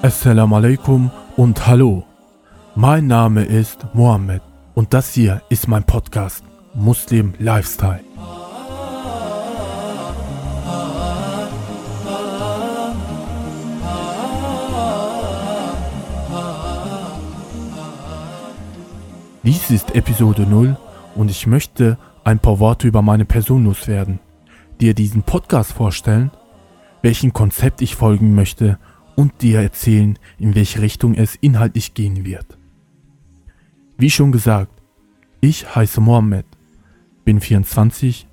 Assalamu 0.00 0.54
alaikum 0.54 1.10
und 1.36 1.66
hallo. 1.66 2.04
Mein 2.76 3.08
Name 3.08 3.42
ist 3.42 3.84
Mohammed 3.94 4.42
und 4.74 4.94
das 4.94 5.12
hier 5.12 5.42
ist 5.48 5.66
mein 5.66 5.82
Podcast 5.82 6.44
Muslim 6.72 7.34
Lifestyle. 7.40 8.04
Dies 19.42 19.70
ist 19.72 19.96
Episode 19.96 20.42
0 20.42 20.76
und 21.16 21.28
ich 21.28 21.48
möchte 21.48 21.98
ein 22.22 22.38
paar 22.38 22.60
Worte 22.60 22.86
über 22.86 23.02
meine 23.02 23.24
Person 23.24 23.64
loswerden, 23.64 24.20
dir 24.80 24.94
diesen 24.94 25.24
Podcast 25.24 25.72
vorstellen, 25.72 26.30
welchem 27.02 27.32
Konzept 27.32 27.82
ich 27.82 27.96
folgen 27.96 28.36
möchte 28.36 28.78
und 29.18 29.42
dir 29.42 29.58
erzählen, 29.58 30.16
in 30.38 30.54
welche 30.54 30.80
Richtung 30.80 31.16
es 31.16 31.34
inhaltlich 31.34 31.92
gehen 31.92 32.24
wird. 32.24 32.56
Wie 33.96 34.10
schon 34.10 34.30
gesagt, 34.30 34.80
ich 35.40 35.74
heiße 35.74 36.00
Mohammed, 36.00 36.46
bin 37.24 37.40
24, 37.40 38.28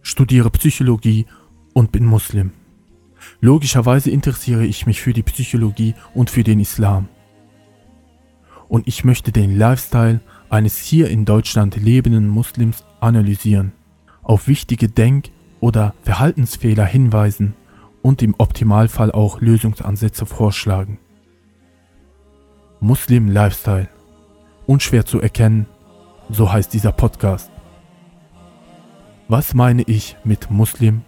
studiere 0.00 0.50
Psychologie 0.50 1.26
und 1.72 1.90
bin 1.90 2.06
Muslim. 2.06 2.52
Logischerweise 3.40 4.12
interessiere 4.12 4.64
ich 4.64 4.86
mich 4.86 5.00
für 5.00 5.12
die 5.12 5.24
Psychologie 5.24 5.96
und 6.14 6.30
für 6.30 6.44
den 6.44 6.60
Islam. 6.60 7.08
Und 8.68 8.86
ich 8.86 9.02
möchte 9.02 9.32
den 9.32 9.58
Lifestyle 9.58 10.20
eines 10.50 10.78
hier 10.78 11.10
in 11.10 11.24
Deutschland 11.24 11.74
lebenden 11.74 12.28
Muslims 12.28 12.84
analysieren, 13.00 13.72
auf 14.22 14.46
wichtige 14.46 14.88
Denk- 14.88 15.30
oder 15.58 15.96
Verhaltensfehler 16.04 16.84
hinweisen 16.84 17.54
und 18.02 18.22
im 18.22 18.34
Optimalfall 18.38 19.12
auch 19.12 19.40
Lösungsansätze 19.40 20.26
vorschlagen. 20.26 20.98
Muslim 22.80 23.28
Lifestyle. 23.28 23.88
Unschwer 24.66 25.04
zu 25.04 25.20
erkennen, 25.20 25.66
so 26.30 26.52
heißt 26.52 26.72
dieser 26.72 26.92
Podcast. 26.92 27.50
Was 29.28 29.52
meine 29.54 29.82
ich 29.82 30.16
mit 30.24 30.50
Muslim 30.50 31.02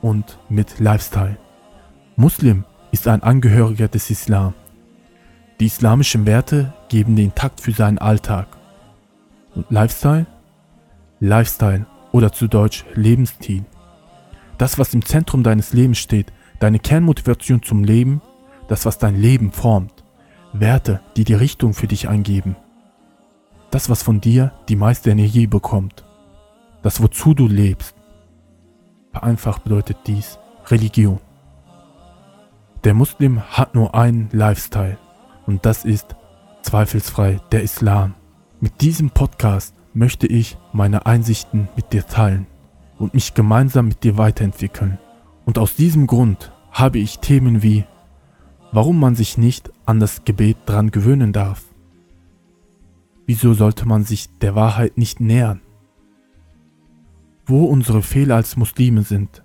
und 0.00 0.38
mit 0.48 0.78
Lifestyle? 0.78 1.36
Muslim 2.16 2.64
ist 2.92 3.08
ein 3.08 3.22
Angehöriger 3.22 3.88
des 3.88 4.10
Islam. 4.10 4.54
Die 5.60 5.66
islamischen 5.66 6.26
Werte 6.26 6.72
geben 6.88 7.16
den 7.16 7.34
Takt 7.34 7.60
für 7.60 7.72
seinen 7.72 7.98
Alltag. 7.98 8.48
Und 9.54 9.70
Lifestyle? 9.70 10.26
Lifestyle 11.20 11.86
oder 12.12 12.32
zu 12.32 12.46
Deutsch 12.46 12.84
Lebensstil. 12.94 13.64
Das, 14.58 14.78
was 14.78 14.94
im 14.94 15.04
Zentrum 15.04 15.42
deines 15.42 15.72
Lebens 15.72 15.98
steht, 15.98 16.32
deine 16.58 16.78
Kernmotivation 16.78 17.62
zum 17.62 17.84
Leben, 17.84 18.20
das, 18.68 18.86
was 18.86 18.98
dein 18.98 19.16
Leben 19.16 19.52
formt. 19.52 20.04
Werte, 20.52 21.00
die 21.16 21.24
die 21.24 21.34
Richtung 21.34 21.74
für 21.74 21.86
dich 21.86 22.08
eingeben. 22.08 22.56
Das, 23.70 23.90
was 23.90 24.02
von 24.02 24.20
dir 24.20 24.52
die 24.68 24.76
meiste 24.76 25.10
Energie 25.10 25.46
bekommt. 25.46 26.04
Das, 26.82 27.02
wozu 27.02 27.34
du 27.34 27.46
lebst. 27.46 27.94
Vereinfacht 29.12 29.64
bedeutet 29.64 29.98
dies 30.06 30.38
Religion. 30.66 31.20
Der 32.84 32.94
Muslim 32.94 33.40
hat 33.40 33.74
nur 33.74 33.94
einen 33.94 34.28
Lifestyle 34.32 34.98
und 35.46 35.66
das 35.66 35.84
ist 35.84 36.14
zweifelsfrei 36.62 37.40
der 37.50 37.62
Islam. 37.62 38.14
Mit 38.60 38.80
diesem 38.80 39.10
Podcast 39.10 39.74
möchte 39.94 40.26
ich 40.26 40.56
meine 40.72 41.06
Einsichten 41.06 41.68
mit 41.76 41.92
dir 41.92 42.06
teilen 42.06 42.46
und 42.98 43.14
mich 43.14 43.34
gemeinsam 43.34 43.88
mit 43.88 44.04
dir 44.04 44.18
weiterentwickeln. 44.18 44.98
Und 45.46 45.58
aus 45.58 45.76
diesem 45.76 46.06
Grund 46.06 46.52
habe 46.72 46.98
ich 46.98 47.20
Themen 47.20 47.62
wie, 47.62 47.84
warum 48.72 48.98
man 48.98 49.14
sich 49.14 49.38
nicht 49.38 49.70
an 49.86 50.00
das 50.00 50.24
Gebet 50.24 50.58
dran 50.66 50.90
gewöhnen 50.90 51.32
darf. 51.32 51.64
Wieso 53.26 53.54
sollte 53.54 53.86
man 53.86 54.04
sich 54.04 54.28
der 54.40 54.54
Wahrheit 54.54 54.98
nicht 54.98 55.20
nähern? 55.20 55.60
Wo 57.46 57.64
unsere 57.64 58.02
Fehler 58.02 58.34
als 58.34 58.56
Muslime 58.56 59.02
sind, 59.02 59.44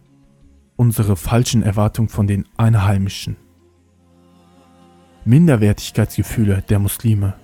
unsere 0.75 1.15
falschen 1.15 1.61
Erwartungen 1.61 2.09
von 2.09 2.25
den 2.25 2.47
Einheimischen. 2.57 3.37
Minderwertigkeitsgefühle 5.23 6.63
der 6.67 6.79
Muslime. 6.79 7.35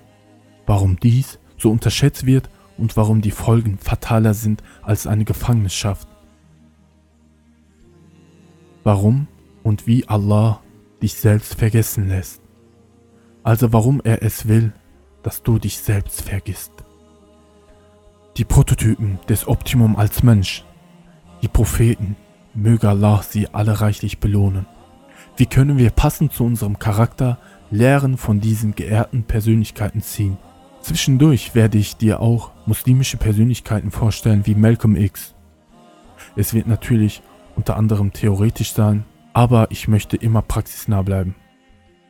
Warum 0.66 0.98
dies 0.98 1.38
so 1.56 1.70
unterschätzt 1.70 2.26
wird 2.26 2.50
und 2.76 2.96
warum 2.96 3.20
die 3.20 3.30
Folgen 3.30 3.78
fataler 3.78 4.34
sind 4.34 4.64
als 4.82 5.06
eine 5.06 5.24
Gefangenschaft. 5.24 6.08
Warum 8.84 9.26
und 9.62 9.86
wie 9.86 10.08
Allah 10.08 10.60
dich 11.02 11.14
selbst 11.14 11.54
vergessen 11.54 12.08
lässt. 12.08 12.40
Also 13.42 13.72
warum 13.72 14.00
er 14.02 14.22
es 14.22 14.48
will, 14.48 14.72
dass 15.22 15.42
du 15.42 15.58
dich 15.58 15.78
selbst 15.78 16.22
vergisst. 16.22 16.72
Die 18.36 18.44
Prototypen 18.44 19.18
des 19.28 19.48
Optimum 19.48 19.96
als 19.96 20.22
Mensch, 20.22 20.64
die 21.42 21.48
Propheten, 21.48 22.16
möge 22.54 22.88
Allah 22.88 23.22
sie 23.22 23.48
alle 23.48 23.80
reichlich 23.80 24.18
belohnen. 24.18 24.66
Wie 25.36 25.46
können 25.46 25.78
wir 25.78 25.90
passend 25.90 26.32
zu 26.32 26.44
unserem 26.44 26.78
Charakter 26.78 27.38
Lehren 27.70 28.16
von 28.16 28.40
diesen 28.40 28.74
geehrten 28.74 29.24
Persönlichkeiten 29.24 30.02
ziehen? 30.02 30.38
Zwischendurch 30.80 31.54
werde 31.54 31.78
ich 31.78 31.96
dir 31.96 32.20
auch 32.20 32.52
muslimische 32.66 33.16
Persönlichkeiten 33.16 33.90
vorstellen 33.90 34.46
wie 34.46 34.54
Malcolm 34.54 34.96
X. 34.96 35.34
Es 36.36 36.54
wird 36.54 36.66
natürlich 36.66 37.22
unter 37.58 37.76
anderem 37.76 38.12
theoretisch 38.12 38.72
sein, 38.72 39.04
aber 39.32 39.70
ich 39.72 39.88
möchte 39.88 40.16
immer 40.16 40.42
praxisnah 40.42 41.02
bleiben. 41.02 41.34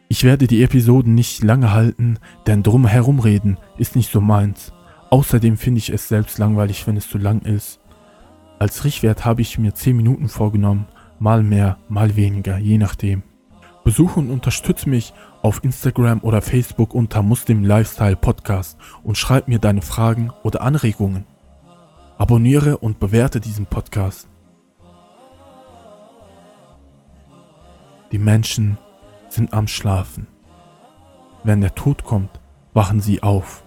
Ich 0.09 0.22
werde 0.22 0.47
die 0.47 0.62
Episoden 0.62 1.14
nicht 1.14 1.42
lange 1.42 1.72
halten, 1.72 2.19
denn 2.47 2.62
drum 2.62 2.86
herumreden 2.86 3.56
ist 3.78 3.97
nicht 3.97 4.12
so 4.12 4.20
meins. 4.20 4.72
Außerdem 5.10 5.56
finde 5.56 5.78
ich 5.78 5.88
es 5.88 6.06
selbst 6.06 6.38
langweilig, 6.38 6.87
wenn 6.87 6.98
es 6.98 7.08
zu 7.08 7.16
lang 7.16 7.41
ist. 7.41 7.81
Als 8.58 8.84
Richtwert 8.84 9.25
habe 9.25 9.41
ich 9.41 9.58
mir 9.58 9.75
10 9.75 9.97
Minuten 9.97 10.28
vorgenommen, 10.28 10.87
mal 11.19 11.42
mehr, 11.42 11.78
mal 11.88 12.14
weniger, 12.14 12.58
je 12.58 12.76
nachdem. 12.76 13.22
Besuche 13.84 14.20
und 14.20 14.31
unterstütze 14.31 14.87
mich 14.91 15.14
auf 15.41 15.64
Instagram 15.64 16.20
oder 16.20 16.42
Facebook 16.42 16.94
unter 16.94 17.22
Muslim 17.22 17.64
Lifestyle 17.64 18.16
Podcast 18.16 18.76
und 19.03 19.16
schreib 19.16 19.48
mir 19.48 19.58
deine 19.58 19.81
Fragen 19.81 20.31
oder 20.42 20.60
Anregungen. 20.60 21.25
Abonniere 22.19 22.76
und 22.76 23.00
bewerte 23.00 23.41
diesen 23.41 23.64
Podcast. 23.64 24.28
Die 28.12 28.19
Menschen 28.19 28.78
sind 29.28 29.52
am 29.52 29.69
Schlafen. 29.69 30.26
Wenn 31.44 31.60
der 31.60 31.74
Tod 31.74 32.04
kommt, 32.04 32.41
wachen 32.72 33.00
sie 33.00 33.22
auf. 33.22 33.64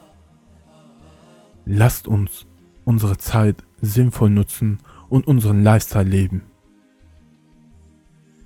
Lasst 1.66 2.08
uns 2.08 2.48
unsere 2.86 3.18
Zeit 3.18 3.64
sinnvoll 3.82 4.30
nutzen 4.30 4.80
und 5.10 5.28
unseren 5.28 5.64
Lifestyle 5.64 6.10
leben. 6.10 6.44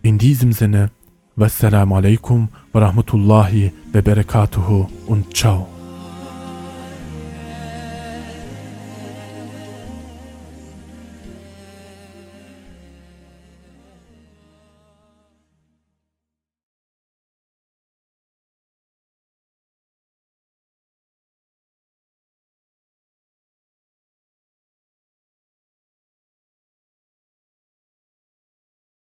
In 0.01 0.17
diesem 0.17 0.51
Sinne 0.51 0.91
Wassalamu 1.35 1.97
alaikum 1.97 2.49
wa 2.71 2.79
rahmatullahi 2.79 3.73
wa 3.91 4.01
barakatuhu 4.01 4.87
und 5.07 5.35
ciao. 5.35 5.74